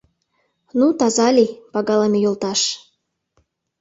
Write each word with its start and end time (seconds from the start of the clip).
Ну, 0.77 0.87
таза 0.99 1.27
лий, 1.35 1.51
пагалыме 1.73 2.19
йолташ! 2.21 2.61